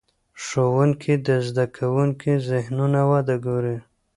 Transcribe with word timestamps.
ښوونکي 0.43 1.13
د 1.27 1.29
زده 1.47 1.65
کوونکو 1.77 2.31
ذهني 2.47 3.03
وده 3.11 3.35
ګوري. 3.45 3.77